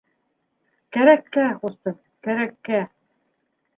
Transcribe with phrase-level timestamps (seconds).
[0.97, 1.99] Кәрәккә, ҡустым,
[2.29, 2.81] кәрәккә.